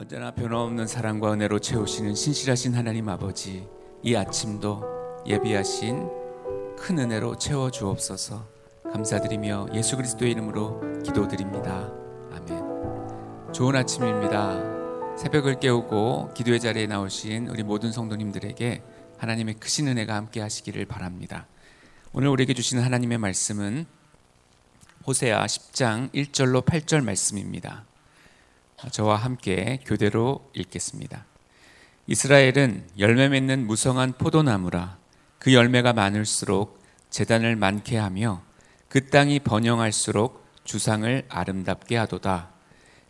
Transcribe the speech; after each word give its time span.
언제나 0.00 0.30
변함없는 0.30 0.86
사랑과 0.86 1.30
은혜로 1.34 1.58
채우시는 1.58 2.14
신실하신 2.14 2.74
하나님 2.74 3.10
아버지, 3.10 3.68
이 4.02 4.14
아침도 4.14 4.82
예비하신 5.26 6.08
큰 6.78 6.98
은혜로 6.98 7.36
채워 7.36 7.70
주옵소서. 7.70 8.48
감사드리며 8.90 9.68
예수 9.74 9.98
그리스도의 9.98 10.30
이름으로 10.32 11.02
기도드립니다. 11.02 11.92
아멘. 12.32 13.52
좋은 13.52 13.76
아침입니다. 13.76 15.16
새벽을 15.18 15.60
깨우고 15.60 16.32
기도의 16.32 16.60
자리에 16.60 16.86
나오신 16.86 17.48
우리 17.48 17.62
모든 17.62 17.92
성도님들에게 17.92 18.82
하나님의 19.18 19.56
크신 19.60 19.86
은혜가 19.86 20.14
함께 20.14 20.40
하시기를 20.40 20.86
바랍니다. 20.86 21.46
오늘 22.14 22.28
우리에게 22.28 22.54
주시는 22.54 22.82
하나님의 22.82 23.18
말씀은 23.18 23.84
호세아 25.06 25.44
10장 25.44 26.10
1절로 26.14 26.64
8절 26.64 27.04
말씀입니다. 27.04 27.89
저와 28.88 29.16
함께 29.16 29.80
교대로 29.84 30.50
읽겠습니다. 30.54 31.26
이스라엘은 32.06 32.88
열매 32.98 33.28
맺는 33.28 33.66
무성한 33.66 34.14
포도나무라 34.14 34.98
그 35.38 35.52
열매가 35.52 35.92
많을수록 35.92 36.82
재단을 37.10 37.56
많게 37.56 37.98
하며 37.98 38.42
그 38.88 39.10
땅이 39.10 39.40
번영할수록 39.40 40.46
주상을 40.64 41.24
아름답게 41.28 41.96
하도다. 41.96 42.50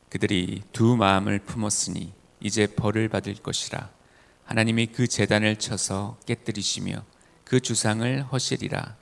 그들이 0.08 0.62
두 0.72 0.96
마음을 0.96 1.38
품었으니 1.38 2.12
이제 2.40 2.66
벌을 2.66 3.08
받을 3.08 3.34
것이라. 3.34 3.90
하나님이 4.44 4.86
그 4.86 5.06
재단을 5.06 5.56
쳐서 5.56 6.18
깨뜨리시며 6.26 7.04
그 7.44 7.60
주상을 7.60 8.22
허시리라. 8.24 8.96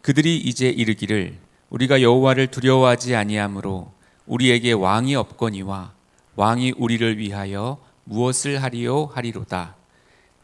그들이 0.00 0.38
이제 0.38 0.68
이르기를 0.68 1.38
우리가 1.68 2.00
여호와를 2.00 2.46
두려워하지 2.46 3.14
아니하므로 3.14 3.92
우리에게 4.26 4.72
왕이 4.72 5.14
없거니와 5.14 5.95
왕이 6.36 6.74
우리를 6.76 7.18
위하여 7.18 7.78
무엇을 8.04 8.62
하리요 8.62 9.06
하리로다. 9.06 9.74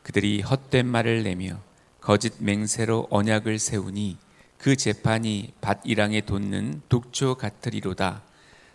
그들이 0.02 0.41
헛된 0.41 0.87
말을 0.87 1.23
내며 1.23 1.59
거짓 2.01 2.35
맹세로 2.38 3.07
언약을 3.10 3.59
세우니 3.59 4.16
그 4.57 4.74
재판이 4.74 5.52
밭이랑에 5.60 6.23
돋는 6.23 6.82
독초 6.88 7.35
같으리로다. 7.35 8.23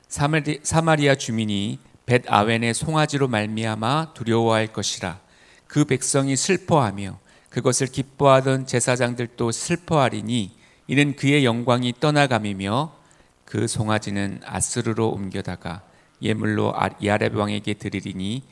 사마리아 0.07 1.15
주민이 1.15 1.79
벳 2.05 2.23
아웬의 2.27 2.73
송아지로 2.73 3.27
말미암아 3.27 4.13
두려워할 4.13 4.67
것이라. 4.67 5.19
그 5.65 5.85
백성이 5.85 6.37
슬퍼하며 6.37 7.19
그것을 7.49 7.87
기뻐하던 7.87 8.67
제사장들도 8.67 9.51
슬퍼하리니 9.51 10.55
이는 10.87 11.15
그의 11.15 11.43
영광이 11.43 11.95
떠나감이며 11.99 12.95
그 13.43 13.67
송아지는 13.67 14.41
아스르로 14.45 15.09
옮겨다가 15.09 15.81
예물로 16.21 16.73
야렙 17.03 17.35
왕에게 17.35 17.75
드리리니 17.75 18.43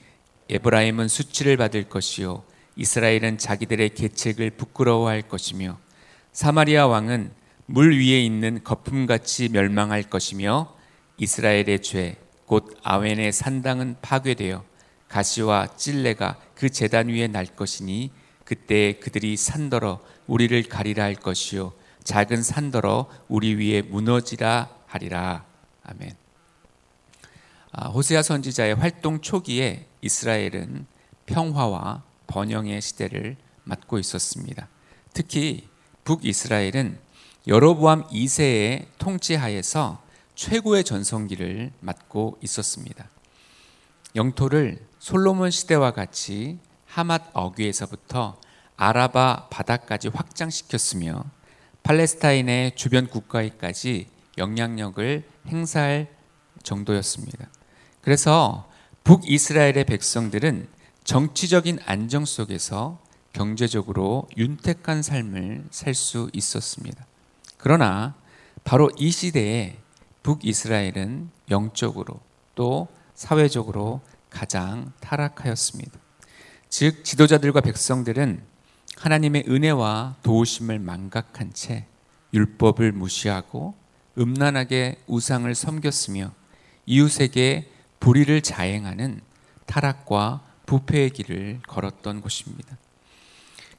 에브라임은 0.50 1.08
수치를 1.08 1.58
받을 1.58 1.84
것이요 1.84 2.44
이스라엘은 2.76 3.38
자기들의 3.38 3.90
계책을 3.90 4.52
부끄러워할 4.52 5.24
것이며 5.24 5.80
사마리아 6.32 6.88
왕은 6.88 7.32
물 7.66 7.98
위에 7.98 8.22
있는 8.22 8.64
거품같이 8.64 9.50
멸망할 9.50 10.04
것이며 10.04 10.76
이스라엘의 11.18 11.82
죄 11.82 12.26
곧 12.46 12.78
아웬의 12.84 13.32
산당은 13.32 13.98
파괴되어 14.02 14.64
가시와 15.08 15.76
찔레가 15.78 16.40
그 16.56 16.70
재단 16.70 17.10
위에 17.10 17.28
날 17.28 17.46
것이니 17.46 18.12
그때 18.44 18.94
그들이 19.00 19.36
산더러 19.38 20.00
우리를 20.28 20.62
가리라 20.64 21.04
할 21.04 21.16
것이요 21.16 21.74
작은 22.04 22.44
산더러 22.44 23.10
우리 23.28 23.56
위에 23.56 23.82
무너지라 23.82 24.70
하리라 24.86 25.46
아멘. 25.84 26.25
아, 27.78 27.90
호세아 27.90 28.22
선지자의 28.22 28.76
활동 28.76 29.20
초기에 29.20 29.86
이스라엘은 30.02 30.86
평화와 31.26 32.04
번영의 32.28 32.82
시대를 32.82 33.36
맞고 33.66 34.00
있었습니다. 34.00 34.70
특히 35.14 35.68
북이스라엘은 36.06 36.98
여로보암 37.48 38.08
2세의 38.08 38.86
통치하에서 38.98 40.02
최고의 40.36 40.86
전성기를 40.86 41.74
맞고 41.82 42.38
있었습니다. 42.42 43.10
영토를 44.16 44.80
솔로몬 45.00 45.52
시대와 45.52 45.92
같이 45.92 46.60
하맛 46.86 47.24
어귀에서부터 47.34 48.40
아라바 48.78 49.50
바다까지 49.50 50.10
확장시켰으며 50.14 51.26
팔레스타인의 51.84 52.76
주변 52.76 53.08
국가에까지 53.08 54.08
영향력을 54.38 55.30
행사할 55.48 56.08
정도였습니다. 56.64 57.50
그래서 58.06 58.70
북이스라엘의 59.04 59.86
백성들은 59.86 60.68
정치적인 61.04 61.80
안정 61.88 62.24
속에서 62.24 63.00
경제적으로 63.34 64.30
윤택한 64.38 65.02
삶을 65.02 65.66
살 65.72 65.96
수 65.96 66.30
있었습니다. 66.32 67.04
그러나 67.58 68.14
바로 68.64 68.92
이 69.00 69.10
시대에 69.10 69.78
북이스라엘은 70.22 71.32
영적으로 71.50 72.20
또 72.54 72.88
사회적으로 73.16 74.02
가장 74.30 74.94
타락하였습니다. 75.00 76.00
즉, 76.70 77.04
지도자들과 77.04 77.62
백성들은 77.62 78.44
하나님의 78.98 79.46
은혜와 79.48 80.18
도우심을 80.22 80.78
망각한 80.78 81.54
채 81.54 81.88
율법을 82.36 82.92
무시하고 82.92 83.74
음란하게 84.16 84.98
우상을 85.08 85.56
섬겼으며 85.56 86.32
이웃에게 86.86 87.72
불의를 88.00 88.42
자행하는 88.42 89.22
타락과 89.66 90.42
부패의 90.66 91.12
길을 91.12 91.60
걸었던 91.68 92.22
곳입니다. 92.22 92.78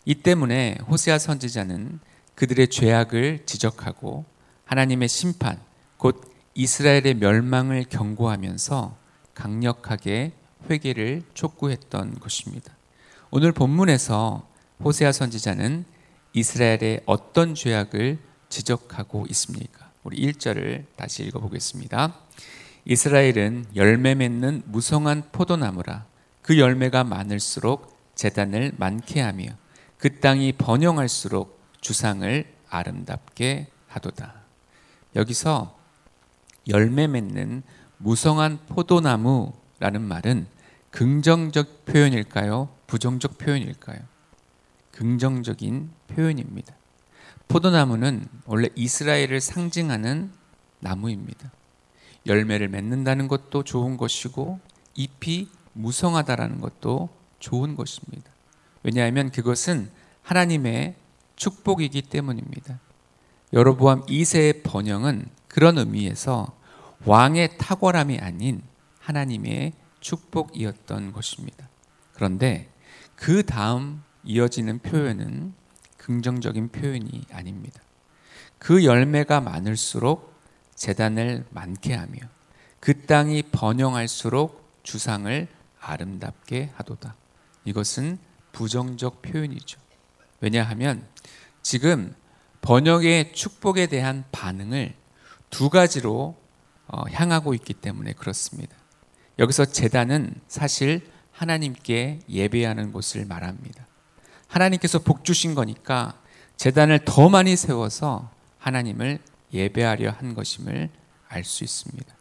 이 0.05 0.15
때문에 0.15 0.79
호세아 0.89 1.19
선지자는 1.19 2.01
그들의 2.35 2.69
죄악을 2.69 3.45
지적하고 3.47 4.25
하나님의 4.65 5.09
심판, 5.09 5.59
곧 5.97 6.33
이스라엘의 6.55 7.15
멸망을 7.15 7.85
경고하면서 7.89 8.97
강력하게 9.35 10.33
회개를 10.69 11.23
촉구했던 11.35 12.19
것입니다. 12.21 12.75
오늘 13.31 13.53
본문에서 13.53 14.49
호세아 14.83 15.13
선지자는 15.13 15.85
이스라엘의 16.33 17.01
어떤 17.07 17.55
죄악을 17.55 18.19
지적하고 18.49 19.27
있습니까? 19.31 19.91
우리 20.05 20.21
1절을 20.33 20.85
다시 20.97 21.25
읽어보겠습니다. 21.25 22.26
이스라엘은 22.89 23.67
열매 23.75 24.15
맺는 24.15 24.63
무성한 24.67 25.25
포도나무라 25.33 26.07
그 26.41 26.57
열매가 26.57 27.03
많을수록 27.03 27.99
재단을 28.15 28.73
많게 28.77 29.21
하며 29.21 29.47
그 29.99 30.21
땅이 30.21 30.53
번영할수록 30.53 31.61
주상을 31.81 32.45
아름답게 32.69 33.67
하도다. 33.89 34.35
여기서 35.17 35.77
열매 36.69 37.09
맺는 37.09 37.65
무성한 37.99 38.61
포도나무라는 38.69 40.01
말은 40.03 40.47
긍정적 40.93 41.87
표현일까요? 41.87 42.69
부정적 42.87 43.37
표현일까요? 43.37 43.99
긍정적인 44.93 45.91
표현입니다. 46.07 46.73
포도나무는 47.49 48.29
원래 48.45 48.69
이스라엘을 48.77 49.41
상징하는 49.41 50.31
나무입니다. 50.79 51.51
열매를 52.27 52.69
맺는다는 52.69 53.29
것도 53.29 53.63
좋은 53.63 53.97
것이고 53.97 54.61
잎이 54.95 55.49
무성하다라는 55.73 56.61
것도 56.61 57.09
좋은 57.39 57.75
것입니다. 57.75 58.31
왜냐하면 58.83 59.31
그것은 59.31 59.91
하나님의 60.23 60.95
축복이기 61.37 62.03
때문입니다. 62.03 62.81
여로보암 63.53 64.07
2세의 64.07 64.63
번영은 64.65 65.29
그런 65.49 65.79
의미에서 65.79 66.57
왕의 67.05 67.59
탁월함이 67.59 68.19
아닌 68.19 68.63
하나님의 69.01 69.73
축복이었던 70.01 71.13
것입니다. 71.13 71.69
그런데 72.15 72.69
그 73.15 73.45
다음 73.45 74.03
이어지는 74.25 74.81
표현은 74.81 75.55
긍정적인 75.97 76.69
표현이 76.69 77.27
아닙니다. 77.33 77.81
그 78.59 78.85
열매가 78.85 79.41
많을수록 79.41 80.36
재단을 80.77 81.45
많게 81.51 81.95
하며 81.95 82.19
그 82.79 83.07
땅이 83.07 83.43
번영할수록 83.51 84.81
주상을 84.85 85.49
아름답게 85.81 86.71
하도다. 86.77 87.17
이것은 87.65 88.19
부정적 88.53 89.23
표현이죠. 89.23 89.81
왜냐하면 90.41 91.05
지금 91.63 92.15
번역의 92.61 93.33
축복에 93.33 93.87
대한 93.87 94.25
반응을 94.31 94.95
두 95.51 95.71
가지로 95.71 96.37
어, 96.89 97.03
향하고 97.11 97.55
있기 97.55 97.75
때문에 97.75 98.13
그렇습니다. 98.13 98.77
여기서 99.39 99.65
재단은 99.65 100.35
사실 100.47 101.11
하나님께 101.33 102.21
예배하는 102.29 102.93
곳을 102.93 103.27
말합니다. 103.27 103.87
하나님께서 104.49 105.01
복 105.01 105.25
주신 105.25 105.55
거니까 105.55 106.19
재단을 106.57 107.01
더 107.05 107.29
많이 107.29 107.57
세워서 107.57 108.31
하나님을 108.59 109.19
예배하려 109.53 110.11
한 110.11 110.35
것임을 110.35 110.91
알 111.29 111.45
수 111.45 111.65
있습니다. 111.65 112.15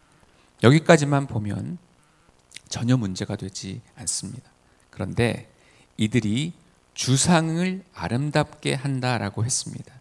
여기까지만 0.63 1.27
보면 1.27 1.77
전혀 2.69 2.97
문제가 2.97 3.35
되지 3.35 3.81
않습니다. 3.95 4.49
그런데 4.89 5.51
이들이 5.97 6.53
주상을 6.93 7.83
아름답게 7.93 8.73
한다라고 8.73 9.45
했습니다. 9.45 9.93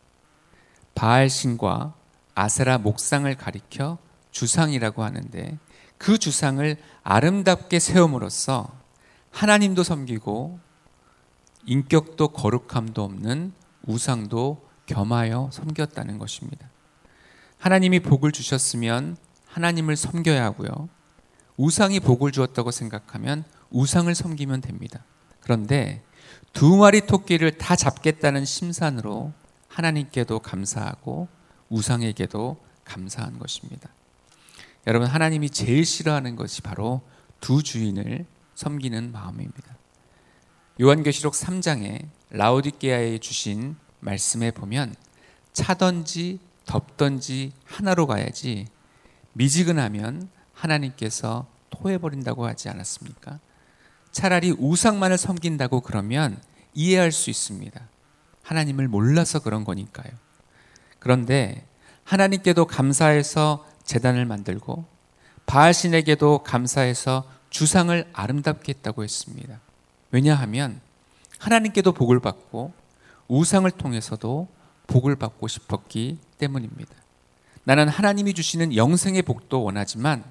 바알 0.94 1.28
신과 1.28 1.94
아세라 2.34 2.78
목상을 2.78 3.32
가리켜 3.36 3.98
주상이라고 4.30 5.04
하는데 5.04 5.58
그 5.98 6.18
주상을 6.18 6.76
아름답게 7.02 7.78
세움으로써 7.78 8.72
하나님도 9.30 9.82
섬기고 9.82 10.58
인격도 11.66 12.28
거룩함도 12.28 13.02
없는 13.02 13.52
우상도 13.86 14.68
겸하여 14.86 15.50
섬겼다는 15.52 16.18
것입니다. 16.18 16.68
하나님이 17.58 18.00
복을 18.00 18.32
주셨으면 18.32 19.16
하나님을 19.46 19.96
섬겨야 19.96 20.44
하고요. 20.44 20.88
우상이 21.56 22.00
복을 22.00 22.32
주었다고 22.32 22.70
생각하면 22.70 23.44
우상을 23.70 24.12
섬기면 24.14 24.60
됩니다. 24.60 25.04
그런데 25.40 26.02
두 26.52 26.76
마리 26.76 27.00
토끼를 27.00 27.58
다 27.58 27.76
잡겠다는 27.76 28.44
심산으로 28.44 29.32
하나님께도 29.68 30.38
감사하고 30.40 31.28
우상에게도 31.68 32.56
감사한 32.84 33.38
것입니다. 33.38 33.90
여러분, 34.86 35.08
하나님이 35.08 35.50
제일 35.50 35.84
싫어하는 35.84 36.36
것이 36.36 36.62
바로 36.62 37.02
두 37.40 37.62
주인을 37.62 38.26
섬기는 38.54 39.12
마음입니다. 39.12 39.76
요한계시록 40.80 41.34
3장에 41.34 42.06
라오디게아에 42.30 43.18
주신 43.18 43.76
말씀에 44.00 44.50
보면 44.50 44.94
차던지 45.52 46.38
덥던지 46.66 47.52
하나로 47.64 48.06
가야지 48.06 48.66
미지근하면 49.32 50.28
하나님께서 50.52 51.46
토해버린다고 51.70 52.46
하지 52.46 52.68
않았습니까? 52.68 53.40
차라리 54.12 54.52
우상만을 54.52 55.18
섬긴다고 55.18 55.80
그러면 55.80 56.40
이해할 56.72 57.10
수 57.12 57.30
있습니다. 57.30 57.80
하나님을 58.42 58.88
몰라서 58.88 59.40
그런 59.40 59.64
거니까요. 59.64 60.12
그런데 60.98 61.66
하나님께도 62.04 62.66
감사해서 62.66 63.66
재단을 63.82 64.24
만들고 64.24 64.84
바알신에게도 65.46 66.42
감사해서 66.42 67.28
주상을 67.50 68.08
아름답게 68.12 68.74
했다고 68.74 69.04
했습니다. 69.04 69.60
왜냐하면 70.10 70.80
하나님께도 71.38 71.92
복을 71.92 72.20
받고 72.20 72.72
우상을 73.28 73.70
통해서도 73.70 74.48
복을 74.86 75.16
받고 75.16 75.48
싶었기 75.48 76.18
때문입니다. 76.38 76.94
나는 77.64 77.88
하나님이 77.88 78.34
주시는 78.34 78.76
영생의 78.76 79.22
복도 79.22 79.62
원하지만 79.62 80.24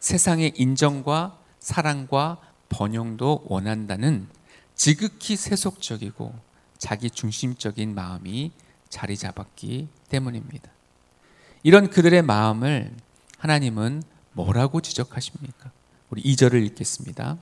세상의 0.00 0.52
인정과 0.56 1.38
사랑과 1.58 2.38
번영도 2.68 3.44
원한다는 3.46 4.28
지극히 4.74 5.36
세속적이고 5.36 6.34
자기 6.78 7.10
중심적인 7.10 7.94
마음이 7.94 8.52
자리 8.88 9.16
잡았기 9.16 9.88
때문입니다. 10.08 10.70
이런 11.64 11.90
그들의 11.90 12.22
마음을 12.22 12.94
하나님은 13.38 14.02
뭐라고 14.32 14.80
지적하십니까? 14.80 15.72
우리 16.10 16.22
2절을 16.22 16.64
읽겠습니다. 16.66 17.38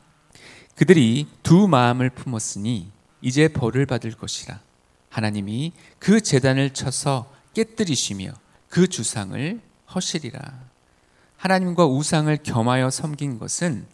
그들이 0.75 1.29
두 1.43 1.69
마음을 1.69 2.11
품었으니 2.11 2.91
이제 3.21 3.49
벌을 3.49 3.87
받을 3.87 4.13
것이라. 4.13 4.61
하나님이 5.09 5.73
그 5.99 6.21
재단을 6.21 6.71
쳐서 6.71 7.33
깨뜨리시며 7.55 8.33
그 8.69 8.87
주상을 8.89 9.61
허시리라. 9.95 10.41
하나님과 11.37 11.87
우상을 11.87 12.37
겸하여 12.43 12.91
섬긴 12.91 13.39
것은 13.39 13.87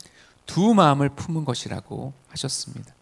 두 0.47 0.75
마음을 0.75 1.09
품은 1.11 1.45
것이라고 1.45 2.13
하셨습니다. 2.29 2.95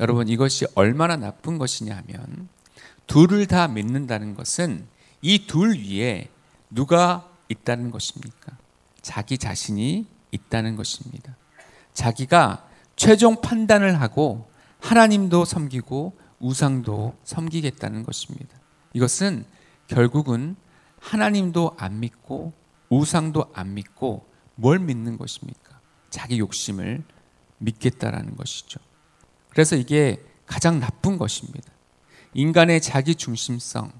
여러분 0.00 0.28
이것이 0.28 0.66
얼마나 0.74 1.16
나쁜 1.16 1.58
것이냐 1.58 1.96
하면 1.96 2.48
둘을 3.06 3.46
다 3.46 3.68
믿는다는 3.68 4.34
것은 4.34 4.86
이 5.22 5.46
둘 5.46 5.76
위에 5.78 6.28
누가 6.70 7.30
있다는 7.48 7.90
것입니까? 7.90 8.56
자기 9.00 9.38
자신이 9.38 10.06
있다는 10.30 10.76
것입니다. 10.76 11.36
자기가 11.94 12.68
최종 12.96 13.40
판단을 13.40 14.00
하고 14.00 14.48
하나님도 14.80 15.44
섬기고 15.44 16.18
우상도 16.40 17.16
섬기겠다는 17.24 18.02
것입니다. 18.02 18.58
이것은 18.92 19.44
결국은 19.88 20.56
하나님도 21.00 21.76
안 21.78 22.00
믿고 22.00 22.52
우상도 22.88 23.50
안 23.54 23.74
믿고 23.74 24.26
뭘 24.54 24.78
믿는 24.78 25.18
것입니까? 25.18 25.80
자기 26.10 26.38
욕심을 26.38 27.04
믿겠다라는 27.58 28.36
것이죠. 28.36 28.80
그래서 29.50 29.76
이게 29.76 30.22
가장 30.46 30.80
나쁜 30.80 31.18
것입니다. 31.18 31.72
인간의 32.34 32.80
자기 32.80 33.14
중심성, 33.14 33.92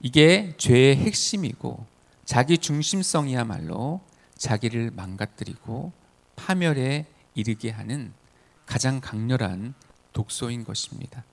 이게 0.00 0.54
죄의 0.56 0.96
핵심이고 0.96 1.86
자기 2.24 2.58
중심성이야말로 2.58 4.00
자기를 4.36 4.90
망가뜨리고 4.90 5.92
파멸에 6.36 7.06
이르게 7.34 7.70
하는 7.70 8.12
가장 8.66 9.00
강렬한 9.00 9.74
독소인 10.12 10.64
것입니다. 10.64 11.24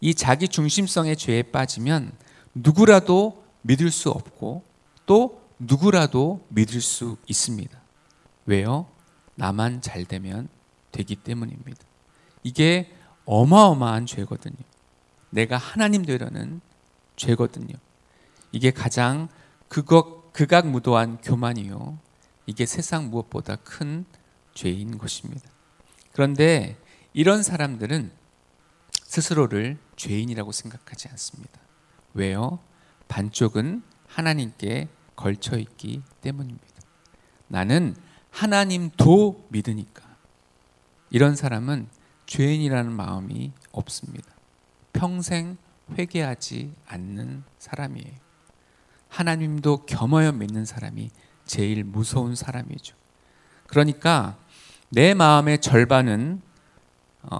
이 0.00 0.14
자기 0.14 0.48
중심성의 0.48 1.16
죄에 1.16 1.42
빠지면 1.42 2.12
누구라도 2.54 3.44
믿을 3.62 3.90
수 3.90 4.10
없고 4.10 4.64
또 5.06 5.42
누구라도 5.58 6.44
믿을 6.48 6.80
수 6.80 7.16
있습니다. 7.26 7.78
왜요? 8.46 8.86
나만 9.34 9.80
잘 9.82 10.04
되면 10.04 10.48
되기 10.92 11.16
때문입니다. 11.16 11.78
이게 12.42 12.92
어마어마한 13.24 14.06
죄거든요. 14.06 14.56
내가 15.30 15.56
하나님 15.56 16.04
되려는 16.04 16.60
죄거든요. 17.16 17.74
이게 18.52 18.70
가장 18.70 19.28
극악, 19.68 20.32
극악무도한 20.32 21.18
교만이요. 21.20 21.98
이게 22.46 22.64
세상 22.64 23.10
무엇보다 23.10 23.56
큰 23.56 24.06
죄인 24.54 24.96
것입니다. 24.96 25.50
그런데 26.12 26.76
이런 27.12 27.42
사람들은 27.42 28.10
스스로를 28.92 29.76
죄인이라고 29.98 30.52
생각하지 30.52 31.08
않습니다. 31.08 31.60
왜요? 32.14 32.60
반쪽은 33.08 33.82
하나님께 34.06 34.88
걸쳐 35.16 35.58
있기 35.58 36.02
때문입니다. 36.20 36.66
나는 37.48 37.96
하나님도 38.30 39.48
믿으니까. 39.50 40.02
이런 41.10 41.34
사람은 41.36 41.88
죄인이라는 42.26 42.92
마음이 42.92 43.52
없습니다. 43.72 44.30
평생 44.92 45.56
회개하지 45.96 46.74
않는 46.86 47.42
사람이에요. 47.58 48.14
하나님도 49.08 49.86
겸하여 49.86 50.32
믿는 50.32 50.64
사람이 50.64 51.10
제일 51.46 51.82
무서운 51.82 52.34
사람이죠. 52.36 52.94
그러니까 53.66 54.38
내 54.90 55.14
마음의 55.14 55.60
절반은 55.60 56.42
어, 57.22 57.38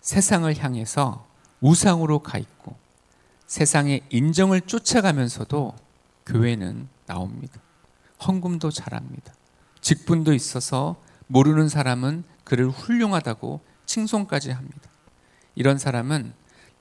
세상을 0.00 0.56
향해서 0.56 1.27
우상으로 1.60 2.20
가 2.20 2.38
있고 2.38 2.76
세상의 3.46 4.02
인정을 4.10 4.62
쫓아가면서도 4.62 5.74
교회는 6.26 6.88
나옵니다. 7.06 7.60
헌금도 8.26 8.70
잘합니다. 8.70 9.32
직분도 9.80 10.34
있어서 10.34 10.96
모르는 11.26 11.68
사람은 11.68 12.24
그를 12.44 12.68
훌륭하다고 12.68 13.60
칭송까지 13.86 14.50
합니다. 14.50 14.90
이런 15.54 15.78
사람은 15.78 16.32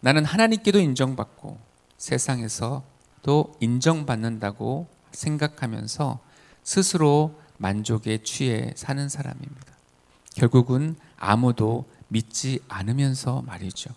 나는 0.01 0.25
하나님께도 0.25 0.79
인정받고 0.79 1.57
세상에서도 1.97 3.55
인정받는다고 3.59 4.87
생각하면서 5.11 6.19
스스로 6.63 7.39
만족에 7.57 8.19
취해 8.23 8.73
사는 8.75 9.09
사람입니다. 9.09 9.73
결국은 10.35 10.95
아무도 11.17 11.85
믿지 12.09 12.59
않으면서 12.67 13.41
말이죠. 13.41 13.91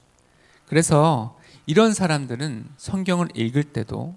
그래서 0.70 1.36
이런 1.66 1.92
사람들은 1.92 2.64
성경을 2.76 3.30
읽을 3.34 3.64
때도 3.64 4.14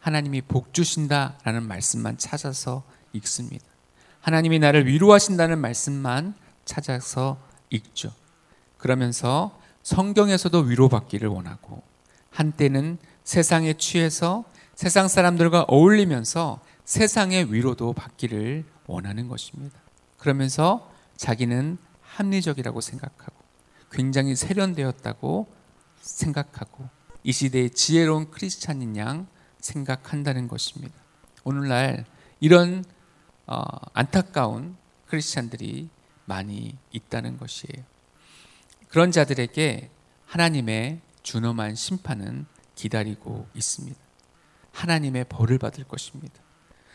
하나님이 0.00 0.42
복 0.42 0.74
주신다라는 0.74 1.66
말씀만 1.66 2.18
찾아서 2.18 2.82
읽습니다. 3.14 3.64
하나님이 4.20 4.58
나를 4.58 4.86
위로하신다는 4.86 5.58
말씀만 5.58 6.34
찾아서 6.66 7.38
읽죠. 7.70 8.12
그러면서 8.76 9.58
성경에서도 9.82 10.58
위로받기를 10.58 11.26
원하고 11.26 11.82
한때는 12.28 12.98
세상에 13.22 13.72
취해서 13.72 14.44
세상 14.74 15.08
사람들과 15.08 15.62
어울리면서 15.68 16.60
세상의 16.84 17.50
위로도 17.50 17.94
받기를 17.94 18.66
원하는 18.86 19.28
것입니다. 19.28 19.80
그러면서 20.18 20.92
자기는 21.16 21.78
합리적이라고 22.02 22.82
생각하고 22.82 23.32
굉장히 23.90 24.36
세련되었다고 24.36 25.53
생각하고 26.04 26.88
이 27.22 27.32
시대의 27.32 27.70
지혜로운 27.70 28.30
크리스찬인 28.30 28.96
양 28.96 29.26
생각한다는 29.58 30.46
것입니다. 30.46 30.94
오늘날 31.42 32.04
이런 32.40 32.84
어, 33.46 33.62
안타까운 33.92 34.76
크리스찬들이 35.06 35.88
많이 36.26 36.76
있다는 36.92 37.38
것이에요. 37.38 37.84
그런 38.88 39.10
자들에게 39.10 39.90
하나님의 40.26 41.00
준엄한 41.22 41.74
심판은 41.74 42.46
기다리고 42.74 43.46
있습니다. 43.54 43.98
하나님의 44.72 45.24
벌을 45.28 45.58
받을 45.58 45.84
것입니다. 45.84 46.34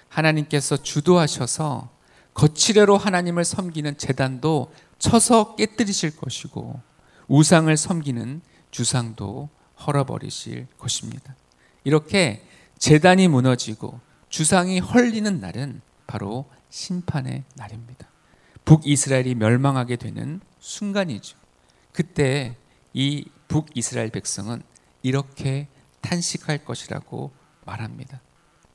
하나님께서 0.10 0.78
주도하셔서 0.78 1.89
거칠애로 2.34 2.98
하나님을 2.98 3.46
섬기는 3.46 3.98
재단도 3.98 4.74
쳐서 4.98 5.56
깨뜨리실 5.56 6.18
것이고 6.18 6.82
우상을 7.28 7.75
섬기는 7.75 8.42
주상도 8.72 9.50
헐어버리실 9.86 10.68
것입니다. 10.78 11.36
이렇게 11.84 12.46
재단이 12.78 13.28
무너지고 13.28 14.00
주상이 14.30 14.80
헐리는 14.80 15.40
날은 15.40 15.82
바로 16.08 16.46
심판의 16.70 17.44
날입니다. 17.56 18.08
북이스라엘이 18.66 19.36
멸망하게 19.36 19.96
되는 19.96 20.42
순간이죠. 20.60 21.38
그때 21.92 22.56
이 22.94 23.26
북이스라엘 23.48 24.10
백성은 24.10 24.62
이렇게 25.02 25.68
탄식할 26.02 26.66
것이라고 26.66 27.32
말합니다. 27.66 28.22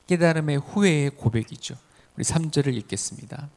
깨달음의 0.07 0.57
후회의 0.57 1.09
고백이죠. 1.09 1.75
우리 2.15 2.23
3절을 2.23 2.73
읽겠습니다. 2.75 3.49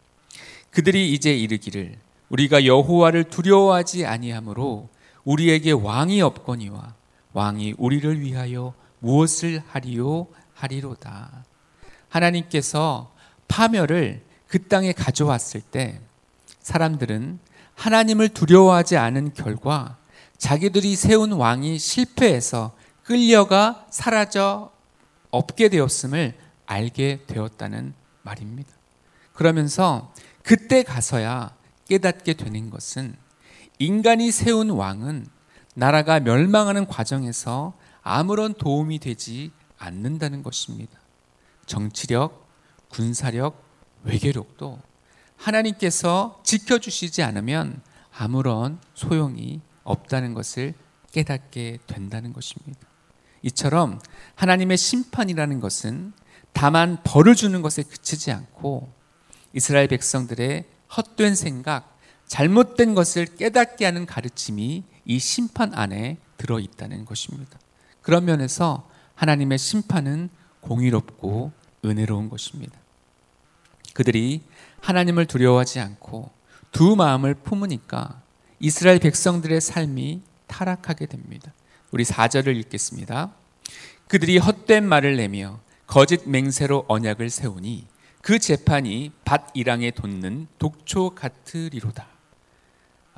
그들이 0.71 1.12
이제 1.12 1.35
이르기를 1.37 1.99
우리가 2.28 2.64
여호와를 2.66 3.25
두려워하지 3.25 4.07
아니하므로 4.07 4.88
우리에게 5.28 5.73
왕이 5.73 6.23
없거니와 6.23 6.94
왕이 7.35 7.75
우리를 7.76 8.20
위하여 8.23 8.73
무엇을 9.00 9.62
하리요 9.68 10.28
하리로다. 10.54 11.44
하나님께서 12.08 13.12
파멸을 13.47 14.25
그 14.47 14.66
땅에 14.68 14.92
가져왔을 14.92 15.61
때 15.61 16.00
사람들은 16.61 17.40
하나님을 17.75 18.30
두려워하지 18.30 18.97
않은 18.97 19.35
결과 19.35 19.99
자기들이 20.38 20.97
세운 20.97 21.32
왕이 21.32 21.78
실패해서 21.78 22.75
끌려가 23.04 23.87
사라져 23.90 24.73
없게 25.30 25.68
되었음을 25.68 26.38
알게 26.64 27.25
되었다는 27.26 27.92
말입니다. 28.23 28.70
그러면서 29.35 30.11
그때 30.42 30.82
가서야 30.82 31.54
깨닫게 31.87 32.32
되는 32.32 32.70
것은 32.70 33.27
인간이 33.78 34.30
세운 34.30 34.70
왕은 34.70 35.26
나라가 35.75 36.18
멸망하는 36.18 36.87
과정에서 36.87 37.75
아무런 38.02 38.54
도움이 38.54 38.99
되지 38.99 39.52
않는다는 39.78 40.42
것입니다. 40.42 40.99
정치력, 41.66 42.49
군사력, 42.88 43.62
외교력도 44.02 44.80
하나님께서 45.37 46.40
지켜주시지 46.42 47.23
않으면 47.23 47.80
아무런 48.16 48.80
소용이 48.94 49.61
없다는 49.85 50.35
것을 50.35 50.75
깨닫게 51.12 51.78
된다는 51.87 52.32
것입니다. 52.32 52.80
이처럼 53.42 54.00
하나님의 54.35 54.76
심판이라는 54.76 55.61
것은 55.61 56.12
다만 56.52 56.99
벌을 57.04 57.37
주는 57.37 57.62
것에 57.62 57.85
그치지 57.85 58.32
않고 58.32 58.92
이스라엘 59.52 59.87
백성들의 59.87 60.64
헛된 60.97 61.35
생각, 61.37 61.97
잘못된 62.28 62.94
것을 62.94 63.26
깨닫게 63.26 63.85
하는 63.85 64.06
가르침이 64.06 64.85
이 65.04 65.18
심판 65.18 65.75
안에 65.75 66.18
들어 66.37 66.61
있다는 66.61 67.04
것입니다. 67.04 67.58
그런 68.02 68.25
면에서 68.25 68.88
하나님의 69.14 69.58
심판은 69.58 70.28
공의롭고 70.61 71.52
은혜로운 71.85 72.28
것입니다. 72.28 72.78
그들이 73.94 74.42
하나님을 74.80 75.26
두려워하지 75.26 75.80
않고 75.80 76.30
두 76.70 76.94
마음을 76.94 77.35
품으니까 77.35 78.23
이스라엘 78.61 78.99
백성들의 78.99 79.61
삶이 79.61 80.23
타락하게 80.47 81.06
됩니다. 81.06 81.52
우리 81.90 82.04
4절을 82.04 82.54
읽겠습니다. 82.56 83.32
그들이 84.06 84.38
헛된 84.38 84.87
말을 84.87 85.16
내며 85.16 85.61
거짓 85.87 86.28
맹세로 86.28 86.85
언약을 86.88 87.30
세우니 87.30 87.87
그 88.20 88.38
재판이 88.38 89.12
밭 89.25 89.47
이랑에 89.54 89.90
돋는 89.90 90.49
독초 90.58 91.14
같으리로다. 91.14 92.17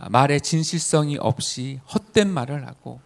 아, 0.00 0.09
말의 0.09 0.40
진실성이 0.40 1.19
없이 1.19 1.78
헛된 1.92 2.30
말을 2.30 2.66
하고 2.66 3.00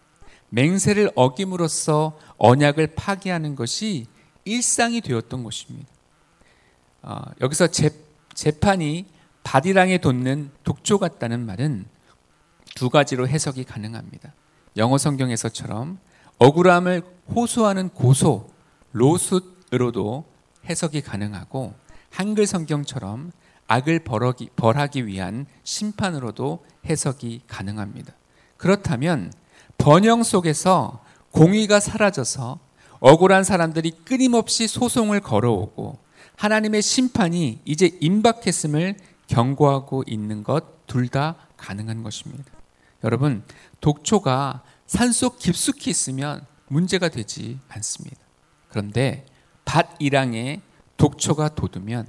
맹세를 0.49 1.11
어김으로써 1.15 2.17
언약을 2.37 2.95
파기하는 2.95 3.55
것이 3.55 4.07
일상이 4.45 5.01
되었던 5.01 5.43
것입니다. 5.43 5.89
어, 7.01 7.21
여기서 7.41 7.67
재, 7.67 7.89
재판이 8.33 9.07
밭이랑에 9.43 9.97
돋는 9.97 10.51
독초 10.63 10.97
같다는 10.97 11.45
말은 11.45 11.85
두 12.75 12.89
가지로 12.89 13.27
해석이 13.27 13.65
가능합니다. 13.65 14.33
영어 14.77 14.97
성경에서처럼 14.97 15.99
억울함을 16.37 17.03
호소하는 17.35 17.89
고소, 17.89 18.49
로숫으로도 18.93 20.25
해석이 20.69 21.01
가능하고 21.01 21.73
한글 22.09 22.47
성경처럼 22.47 23.31
악을 23.67 23.99
벌하기, 23.99 24.49
벌하기 24.55 25.07
위한 25.07 25.45
심판으로도 25.63 26.65
해석이 26.85 27.41
가능합니다. 27.47 28.13
그렇다면 28.57 29.33
번영 29.77 30.23
속에서 30.23 31.03
공의가 31.31 31.79
사라져서 31.79 32.59
억울한 32.99 33.43
사람들이 33.43 33.91
끊임없이 34.05 34.67
소송을 34.67 35.19
걸어오고 35.19 35.97
하나님의 36.37 36.81
심판이 36.81 37.61
이제 37.65 37.97
임박했음을 37.99 38.95
경고하고 39.27 40.03
있는 40.07 40.43
것 40.43 40.75
둘 40.87 41.09
다 41.09 41.35
가능한 41.57 42.03
것입니다. 42.03 42.45
여러분, 43.03 43.43
독초가 43.81 44.63
산속 44.87 45.39
깊숙이 45.39 45.89
있으면 45.89 46.45
문제가 46.67 47.09
되지 47.09 47.59
않습니다. 47.69 48.17
그런데 48.69 49.25
밭 49.63 49.87
이랑에 49.99 50.61
독초가 50.97 51.49
돋으면 51.55 52.07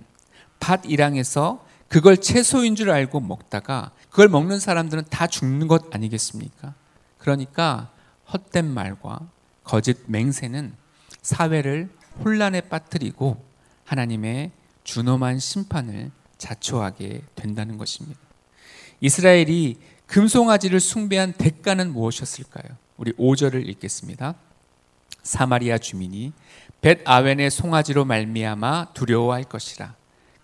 밭 0.61 0.83
이랑에서 0.85 1.65
그걸 1.89 2.17
채소인 2.17 2.75
줄 2.75 2.91
알고 2.91 3.21
먹다가 3.21 3.93
그걸 4.11 4.29
먹는 4.29 4.59
사람들은 4.59 5.05
다 5.11 5.27
죽는 5.27 5.69
것 5.69 5.95
아니겠습니까? 5.95 6.75
그러니까 7.19 7.91
헛된 8.33 8.67
말과 8.67 9.21
거짓 9.63 9.99
맹세는 10.07 10.75
사회를 11.23 11.91
혼란에 12.25 12.61
빠뜨리고 12.61 13.45
하나님의 13.85 14.53
준엄한 14.85 15.39
심판을 15.39 16.11
자초하게 16.39 17.23
된다는 17.35 17.79
것입니다. 17.79 18.21
이스라엘이 19.01 19.77
금송아지를 20.07 20.81
숭배한 20.81 21.33
대가는 21.33 21.93
무엇이었을까요? 21.93 22.77
우리 22.97 23.13
5절을 23.13 23.67
읽겠습니다. 23.69 24.35
사마리아 25.23 25.79
주민이 25.79 26.33
벳 26.81 27.01
아웬의 27.05 27.51
송아지로 27.51 28.05
말미암아 28.05 28.93
두려워할 28.95 29.45
것이라. 29.45 29.95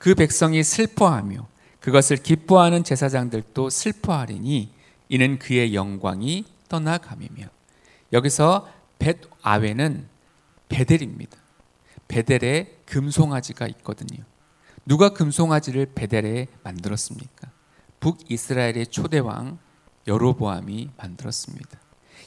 그 0.02 0.16
백성이 0.16 0.64
슬퍼하며 0.64 1.46
그것을 1.78 2.16
기뻐하는 2.16 2.82
제사장들도 2.82 3.70
슬퍼하리니 3.70 4.72
이는 5.08 5.38
그의 5.38 5.76
영광이 5.76 6.44
떠나감이며 6.68 7.46
여기서 8.12 8.68
벳 8.98 9.18
아웬은 9.42 10.08
베델입니다. 10.68 11.38
베델에 12.08 12.78
금송아지가 12.84 13.68
있거든요. 13.68 14.24
누가 14.84 15.10
금송아지를 15.10 15.92
베델에 15.94 16.48
만들었습니까? 16.64 17.52
북이스라엘의 18.00 18.88
초대왕 18.88 19.60
여로보암이 20.08 20.90
만들었습니다. 20.96 21.78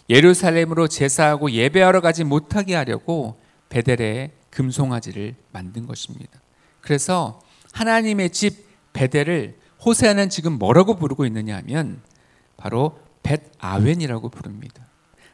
예루살렘으로 0.10 0.88
제사하고 0.88 1.52
예배하러 1.52 2.00
가지 2.00 2.24
못하게 2.24 2.76
하려고 2.76 3.38
베델에 3.68 4.32
금송아지를 4.50 5.36
만든 5.52 5.86
것입니다. 5.86 6.40
그래서 6.80 7.42
하나님의 7.76 8.30
집 8.30 8.66
베델을 8.94 9.58
호세아는 9.86 10.30
지금 10.30 10.54
뭐라고 10.54 10.96
부르고 10.96 11.26
있느냐 11.26 11.58
하면 11.58 12.02
바로 12.56 12.98
벳 13.22 13.44
아웬이라고 13.60 14.30
부릅니다. 14.30 14.86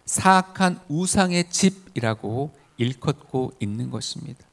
사악한 0.05 0.79
우상의 0.89 1.51
집이라고 1.51 2.51
일컫고 2.77 3.53
있는 3.59 3.91
것입니다. 3.91 4.43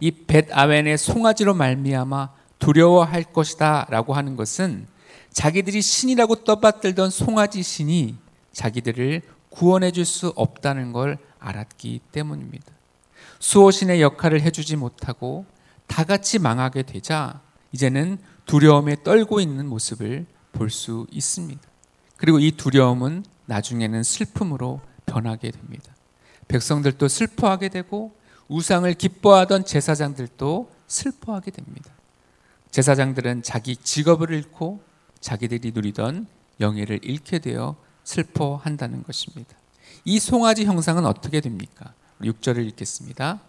이 0.00 0.10
벳 0.26 0.48
아웬의 0.50 0.98
송아지로 0.98 1.54
말미암아 1.54 2.30
두려워할 2.58 3.22
것이다라고 3.22 4.14
하는 4.14 4.34
것은 4.34 4.88
자기들이 5.32 5.82
신이라고 5.82 6.42
떠받들던 6.42 7.10
송아지 7.10 7.62
신이 7.62 8.16
자기들을 8.52 9.22
구원해 9.50 9.92
줄 9.92 10.04
수 10.04 10.32
없다는 10.34 10.92
걸 10.92 11.18
알았기 11.38 12.00
때문입니다. 12.10 12.72
수호신의 13.38 14.02
역할을 14.02 14.40
해주지 14.40 14.74
못하고 14.76 15.46
다 15.86 16.04
같이 16.04 16.38
망하게 16.38 16.82
되자 16.82 17.40
이제는 17.72 18.18
두려움에 18.46 19.02
떨고 19.02 19.40
있는 19.40 19.66
모습을 19.68 20.26
볼 20.52 20.70
수 20.70 21.06
있습니다. 21.10 21.60
그리고 22.16 22.38
이 22.38 22.50
두려움은 22.52 23.24
나중에는 23.46 24.02
슬픔으로 24.02 24.80
변하게 25.04 25.50
됩니다. 25.50 25.94
백성들도 26.48 27.08
슬퍼하게 27.08 27.68
되고 27.68 28.16
우상을 28.48 28.92
기뻐하던 28.94 29.64
제사장들도 29.64 30.70
슬퍼하게 30.86 31.50
됩니다. 31.50 31.90
제사장들은 32.70 33.42
자기 33.42 33.76
직업을 33.76 34.30
잃고 34.32 34.80
자기들이 35.20 35.72
누리던 35.74 36.26
영예를 36.60 37.00
잃게 37.02 37.38
되어 37.38 37.76
슬퍼한다는 38.04 39.02
것입니다. 39.02 39.56
이 40.04 40.18
송아지 40.18 40.64
형상은 40.64 41.04
어떻게 41.04 41.40
됩니까? 41.40 41.92
6절을 42.22 42.66
읽겠습니다. 42.68 43.40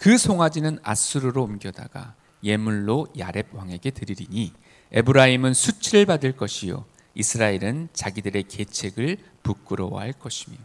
그 0.00 0.16
송아지는 0.16 0.78
아수르로 0.82 1.44
옮겨다가 1.44 2.14
예물로 2.42 3.08
야렙 3.18 3.54
왕에게 3.54 3.90
드리리니 3.90 4.54
에브라임은 4.92 5.52
수치를 5.52 6.06
받을 6.06 6.34
것이요 6.34 6.86
이스라엘은 7.14 7.90
자기들의 7.92 8.44
계책을 8.44 9.18
부끄러워할 9.42 10.14
것이며 10.14 10.56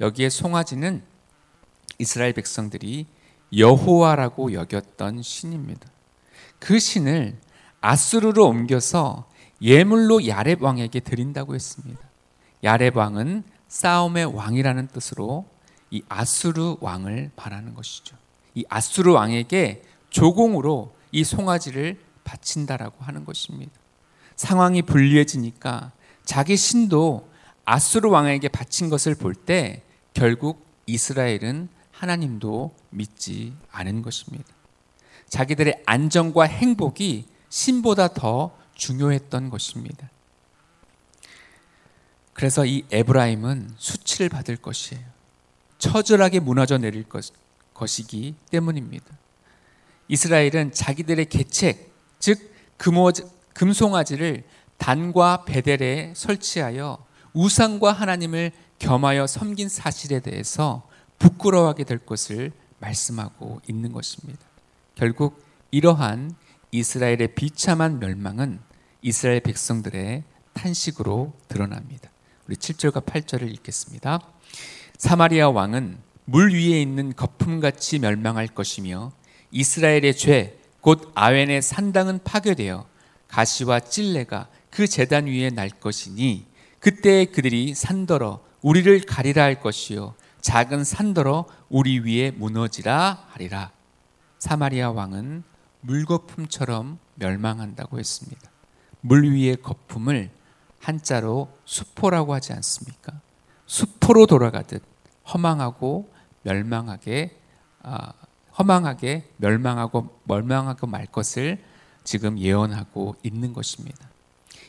여기에 0.00 0.30
송아지는 0.30 1.04
이스라엘 2.00 2.32
백성들이 2.32 3.06
여호와라고 3.56 4.52
여겼던 4.52 5.22
신입니다. 5.22 5.88
그 6.58 6.80
신을 6.80 7.38
아수르로 7.80 8.48
옮겨서 8.48 9.30
예물로 9.60 10.26
야렙 10.26 10.60
왕에게 10.60 10.98
드린다고 10.98 11.54
했습니다. 11.54 12.00
야렙 12.64 12.96
왕은 12.96 13.44
싸움의 13.68 14.34
왕이라는 14.34 14.88
뜻으로 14.88 15.46
이 15.92 16.02
아수르 16.08 16.78
왕을 16.80 17.30
말하는 17.36 17.74
것이죠. 17.74 18.21
이 18.54 18.64
아수르 18.68 19.12
왕에게 19.12 19.82
조공으로 20.10 20.94
이 21.10 21.24
송아지를 21.24 21.98
바친다라고 22.24 23.04
하는 23.04 23.24
것입니다. 23.24 23.72
상황이 24.36 24.82
불리해지니까 24.82 25.92
자기 26.24 26.56
신도 26.56 27.28
아수르 27.64 28.08
왕에게 28.08 28.48
바친 28.48 28.88
것을 28.90 29.14
볼 29.14 29.34
때 29.34 29.82
결국 30.14 30.66
이스라엘은 30.86 31.68
하나님도 31.92 32.74
믿지 32.90 33.54
않은 33.70 34.02
것입니다. 34.02 34.44
자기들의 35.28 35.82
안정과 35.86 36.44
행복이 36.44 37.26
신보다 37.48 38.08
더 38.08 38.56
중요했던 38.74 39.50
것입니다. 39.50 40.10
그래서 42.32 42.66
이 42.66 42.84
에브라임은 42.90 43.74
수치를 43.76 44.28
받을 44.28 44.56
것이에요. 44.56 45.04
처절하게 45.78 46.40
무너져 46.40 46.78
내릴 46.78 47.04
것, 47.04 47.32
것이기 47.82 48.36
때문입니다. 48.50 49.04
이스라엘은 50.06 50.72
자기들의 50.72 51.26
계책, 51.26 51.92
즉 52.20 52.52
금송아지를 53.54 54.44
단과 54.76 55.44
베델에 55.44 56.12
설치하여 56.14 57.04
우상과 57.32 57.92
하나님을 57.92 58.52
겸하여 58.78 59.26
섬긴 59.26 59.68
사실에 59.68 60.20
대해서 60.20 60.88
부끄러워하게 61.18 61.84
될 61.84 61.98
것을 61.98 62.52
말씀하고 62.78 63.60
있는 63.68 63.92
것입니다. 63.92 64.40
결국 64.94 65.44
이러한 65.70 66.34
이스라엘의 66.70 67.34
비참한 67.34 67.98
멸망은 67.98 68.60
이스라엘 69.02 69.40
백성들의 69.40 70.24
탄식으로 70.52 71.32
드러납니다. 71.48 72.10
우리 72.46 72.56
7절과 72.56 73.04
8절을 73.04 73.50
읽겠습니다. 73.54 74.20
사마리아 74.98 75.48
왕은 75.48 75.98
물 76.24 76.52
위에 76.52 76.80
있는 76.80 77.14
거품같이 77.14 77.98
멸망할 77.98 78.46
것이며 78.48 79.12
이스라엘의 79.50 80.16
죄, 80.16 80.58
곧 80.80 81.10
아웬의 81.14 81.62
산당은 81.62 82.20
파괴되어 82.24 82.86
가시와 83.28 83.80
찔레가 83.80 84.48
그 84.70 84.86
재단 84.86 85.26
위에 85.26 85.50
날 85.50 85.70
것이니 85.70 86.46
그때 86.78 87.24
그들이 87.26 87.74
산더러 87.74 88.42
우리를 88.62 89.00
가리라 89.02 89.42
할 89.42 89.60
것이요 89.60 90.14
작은 90.40 90.84
산더러 90.84 91.46
우리 91.68 92.00
위에 92.00 92.30
무너지라 92.32 93.26
하리라. 93.30 93.70
사마리아 94.38 94.90
왕은 94.90 95.44
물거품처럼 95.82 96.98
멸망한다고 97.14 97.98
했습니다. 97.98 98.50
물 99.00 99.30
위의 99.30 99.56
거품을 99.62 100.30
한자로 100.80 101.48
수포라고 101.64 102.34
하지 102.34 102.52
않습니까? 102.52 103.20
수포로 103.66 104.26
돌아가듯 104.26 104.91
허망하고 105.28 106.12
멸망하게 106.42 107.38
아, 107.82 108.12
허망하게 108.58 109.30
멸망하고 109.36 110.20
멸망하고 110.24 110.86
말 110.86 111.06
것을 111.06 111.62
지금 112.04 112.38
예언하고 112.38 113.16
있는 113.22 113.52
것입니다. 113.52 114.08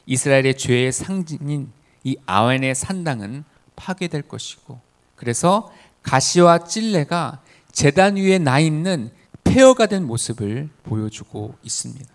이스라엘의 0.05 0.57
죄의 0.57 0.91
상징인 0.91 1.71
이 2.03 2.17
아웬의 2.25 2.75
산당은 2.75 3.43
파괴될 3.75 4.23
것이고 4.23 4.79
그래서 5.15 5.71
가시와 6.03 6.65
찔레가 6.65 7.41
재단 7.71 8.17
위에 8.17 8.37
나 8.37 8.59
있는 8.59 9.11
폐허가 9.43 9.85
된 9.87 10.05
모습을 10.05 10.69
보여주고 10.83 11.55
있습니다. 11.63 12.13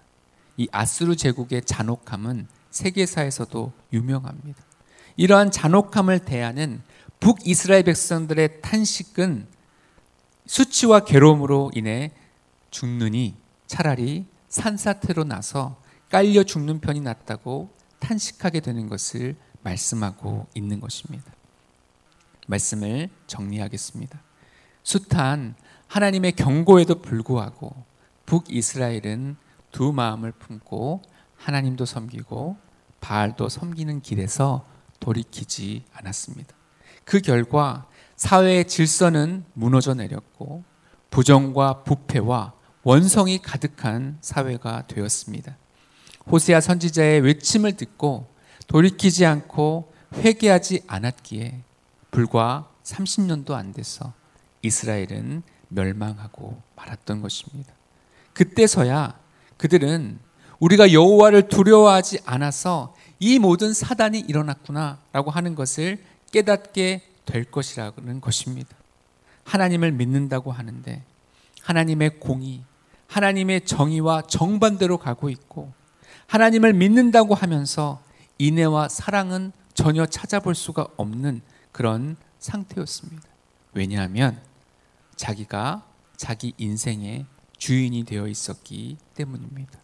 이 0.57 0.69
아수르 0.73 1.17
제국의 1.17 1.63
잔혹함은 1.63 2.49
세계사에서도 2.71 3.73
유명합니다. 3.93 4.63
이러한 5.17 5.51
잔혹함을 5.51 6.21
대하는 6.21 6.83
북이스라엘 7.21 7.83
백성들의 7.85 8.63
탄식은 8.63 9.47
수치와 10.47 11.01
괴로움으로 11.01 11.71
인해 11.75 12.13
죽느니 12.71 13.37
차라리 13.67 14.27
산사태로 14.49 15.25
나서 15.25 15.81
깔려 16.09 16.43
죽는 16.43 16.81
편이 16.81 17.01
낫다고 17.01 17.71
탄식하게 17.99 18.61
되는 18.61 18.89
것을 18.89 19.37
말씀하고 19.63 20.47
있는 20.55 20.81
것입니다. 20.81 21.33
말씀을 22.47 23.11
정리하겠습니다. 23.27 24.23
숱한 24.83 25.55
하나님의 25.87 26.33
경고에도 26.33 27.03
불구하고 27.03 27.85
북이스라엘은 28.25 29.37
두 29.71 29.93
마음을 29.93 30.33
품고 30.33 31.03
하나님도 31.37 31.85
섬기고 31.85 32.57
바알도 33.01 33.49
섬기는 33.49 34.01
길에서 34.01 34.67
돌이키지 35.01 35.85
않았습니다. 35.93 36.58
그 37.09 37.21
결과 37.21 37.87
사회의 38.17 38.67
질서는 38.67 39.47
무너져 39.55 39.95
내렸고 39.95 40.63
부정과 41.09 41.83
부패와 41.83 42.53
원성이 42.83 43.39
가득한 43.39 44.19
사회가 44.21 44.87
되었습니다. 44.89 45.57
호세아 46.31 46.61
선지자의 46.61 47.23
외침을 47.23 47.79
듣고 47.79 48.29
돌이키지 48.67 49.25
않고 49.25 49.91
회개하지 50.17 50.83
않았기에 50.87 51.63
불과 52.11 52.69
30년도 52.85 53.53
안 53.53 53.73
돼서 53.73 54.13
이스라엘은 54.61 55.43
멸망하고 55.69 56.61
말았던 56.77 57.23
것입니다. 57.23 57.73
그때서야 58.35 59.19
그들은 59.57 60.19
우리가 60.61 60.93
여호와를 60.93 61.49
두려워하지 61.49 62.19
않아서 62.27 62.95
이 63.19 63.39
모든 63.39 63.73
사단이 63.73 64.21
일어났구나라고 64.21 65.31
하는 65.31 65.55
것을 65.55 66.05
깨닫게 66.31 67.03
될 67.25 67.45
것이라는 67.45 68.21
것입니다. 68.21 68.77
하나님을 69.45 69.93
믿는다고 69.93 70.53
하는데 70.53 71.03
하나님의 71.63 72.21
공의, 72.21 72.63
하나님의 73.07 73.65
정의와 73.65 74.23
정반대로 74.23 74.99
가고 74.99 75.31
있고 75.31 75.73
하나님을 76.27 76.75
믿는다고 76.75 77.35
하면서 77.35 78.03
인애와 78.39 78.89
사랑은 78.89 79.53
전혀 79.75 80.07
찾아볼 80.07 80.55
수가 80.55 80.89
없는 80.97 81.41
그런 81.73 82.17
상태였습니다. 82.39 83.29
왜냐하면 83.73 84.41
자기가 85.17 85.87
자기 86.17 86.53
인생의 86.59 87.27
주인이 87.57 88.05
되어 88.05 88.29
있었기 88.29 88.99
때문입니다. 89.15 89.79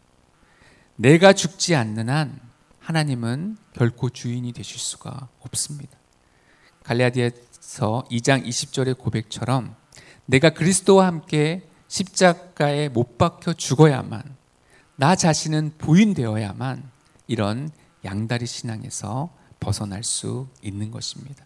내가 0.97 1.33
죽지 1.33 1.75
않는 1.75 2.09
한 2.09 2.41
하나님은 2.81 3.57
결코 3.73 4.11
주인이 4.11 4.53
되실 4.53 4.79
수가 4.79 5.29
없습니다. 5.41 5.97
갈라디아서 6.85 8.05
2장 8.11 8.47
20절의 8.47 8.99
고백처럼 8.99 9.75
내가 10.27 10.51
그리스도와 10.51 11.07
함께 11.07 11.67
십자가에 11.89 12.89
못 12.89 13.19
박혀 13.19 13.53
죽어야만 13.53 14.23
나 14.97 15.17
자신은 15.17 15.75
부인되어야만 15.79 16.91
이런 17.27 17.71
양다리 18.05 18.47
신앙에서 18.47 19.31
벗어날 19.61 20.05
수 20.05 20.47
있는 20.63 20.91
것입니다. 20.91 21.45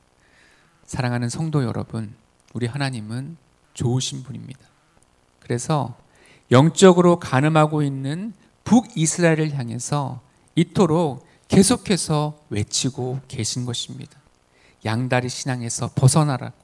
사랑하는 0.85 1.29
성도 1.29 1.63
여러분, 1.63 2.15
우리 2.53 2.67
하나님은 2.67 3.37
좋으신 3.75 4.25
분입니다. 4.25 4.61
그래서 5.39 5.97
영적으로 6.51 7.21
가늠하고 7.21 7.83
있는 7.83 8.33
북이스라엘을 8.65 9.55
향해서 9.55 10.21
이토록 10.57 11.27
계속해서 11.47 12.39
외치고 12.51 13.21
계신 13.29 13.65
것입니다. 13.65 14.19
양다리 14.85 15.29
신앙에서 15.29 15.91
벗어나라고 15.95 16.57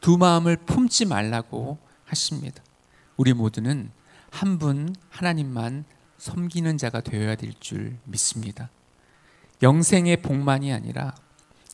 두 0.00 0.16
마음을 0.16 0.56
품지 0.56 1.04
말라고 1.04 1.78
하십니다. 2.04 2.62
우리 3.16 3.32
모두는 3.32 3.90
한 4.30 4.58
분 4.58 4.94
하나님만 5.10 5.84
섬기는 6.18 6.78
자가 6.78 7.00
되어야 7.00 7.34
될 7.36 7.52
줄 7.60 7.96
믿습니다. 8.04 8.70
영생의 9.62 10.22
복만이 10.22 10.72
아니라 10.72 11.14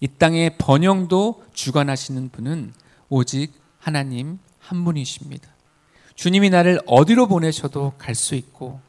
이 0.00 0.08
땅의 0.08 0.58
번영도 0.58 1.44
주관하시는 1.52 2.30
분은 2.30 2.72
오직 3.08 3.52
하나님 3.78 4.38
한 4.58 4.84
분이십니다. 4.84 5.48
주님이 6.14 6.50
나를 6.50 6.80
어디로 6.86 7.26
보내셔도 7.26 7.92
갈 7.98 8.14
수 8.14 8.34
있고 8.34 8.80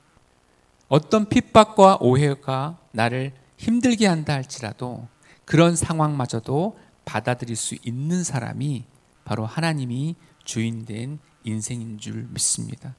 어떤 0.88 1.28
핍박과 1.28 1.98
오해가 2.00 2.78
나를 2.92 3.34
힘들게 3.58 4.08
한다 4.08 4.34
할지라도 4.34 5.08
그런 5.46 5.76
상황마저도 5.76 6.78
받아들일 7.06 7.56
수 7.56 7.76
있는 7.84 8.24
사람이 8.24 8.86
바로 9.24 9.46
하나님이 9.46 10.16
주인 10.44 10.86
된 10.86 11.20
인생인 11.44 11.98
줄 11.98 12.28
믿습니다. 12.32 12.96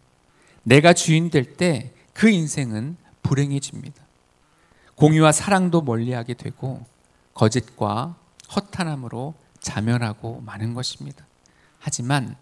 내가 0.63 0.93
주인 0.93 1.31
될 1.31 1.57
때 1.57 1.93
그 2.17 2.31
인생은 2.31 2.97
불행해집니다. 3.23 4.03
공유와 4.95 5.33
사랑도 5.33 5.83
멀리하게 5.83 6.33
되고 6.33 6.83
거짓과 7.35 8.17
허탄함으로 8.55 9.35
자멸하고 9.61 10.41
마는 10.41 10.73
것입니다. 10.73 11.27
하지만 11.79 12.37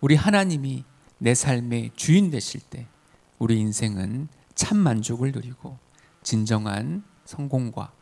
우리 0.00 0.16
하나님이 0.16 0.84
내 1.18 1.34
삶의 1.34 1.92
주인 1.94 2.30
되실 2.30 2.60
때 2.62 2.88
우리 3.38 3.60
인생은 3.60 4.26
참 4.56 4.78
만족을 4.78 5.30
누리고 5.30 5.78
진정한 6.24 7.04
성공과 7.24 7.92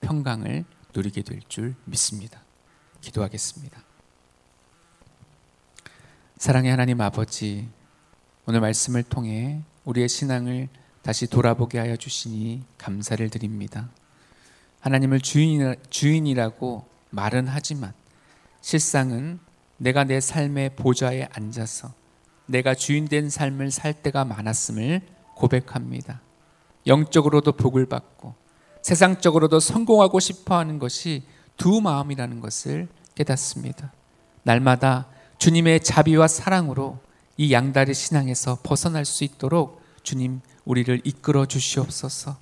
평강을 0.00 0.64
누리게 0.94 1.22
될 1.22 1.40
줄 1.46 1.74
믿습니다. 1.84 2.42
기도하겠습니다. 3.00 3.82
사랑의 6.36 6.70
하나님 6.70 7.00
아버지, 7.00 7.68
오늘 8.46 8.60
말씀을 8.60 9.02
통해 9.02 9.62
우리의 9.84 10.08
신앙을 10.08 10.68
다시 11.02 11.26
돌아보게 11.26 11.78
하여 11.78 11.96
주시니 11.96 12.62
감사를 12.78 13.28
드립니다. 13.30 13.90
하나님을 14.80 15.20
주인이라고 15.20 16.86
말은 17.10 17.48
하지만 17.48 17.92
실상은 18.60 19.38
내가 19.76 20.04
내 20.04 20.20
삶의 20.20 20.76
보좌에 20.76 21.28
앉아서 21.32 21.92
내가 22.46 22.74
주인된 22.74 23.30
삶을 23.30 23.70
살 23.70 23.94
때가 23.94 24.24
많았음을 24.24 25.02
고백합니다. 25.34 26.20
영적으로도 26.86 27.52
복을 27.52 27.86
받고 27.86 28.34
세상적으로도 28.82 29.60
성공하고 29.60 30.20
싶어 30.20 30.58
하는 30.58 30.78
것이 30.78 31.22
두 31.60 31.82
마음이라는 31.82 32.40
것을 32.40 32.88
깨닫습니다. 33.14 33.92
날마다 34.44 35.08
주님의 35.36 35.84
자비와 35.84 36.26
사랑으로 36.26 36.98
이 37.36 37.52
양다리 37.52 37.92
신앙에서 37.92 38.60
벗어날 38.62 39.04
수 39.04 39.24
있도록 39.24 39.82
주님 40.02 40.40
우리를 40.64 41.02
이끌어 41.04 41.44
주시옵소서. 41.44 42.38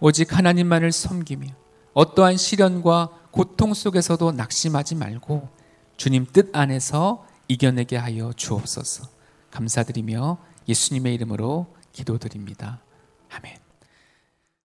오직 0.00 0.36
하나님만을 0.36 0.92
섬기며 0.92 1.46
어떠한 1.94 2.36
시련과 2.36 3.08
고통 3.30 3.72
속에서도 3.72 4.32
낙심하지 4.32 4.96
말고 4.96 5.48
주님 5.96 6.26
뜻 6.30 6.54
안에서 6.54 7.24
이겨내게 7.48 7.96
하여 7.96 8.34
주옵소서. 8.36 9.08
감사드리며 9.50 10.36
예수님의 10.68 11.14
이름으로 11.14 11.74
기도드립니다. 11.92 12.82
아멘. 13.30 13.67